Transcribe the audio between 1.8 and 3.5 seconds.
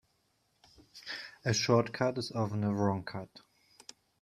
cut is often a wrong cut.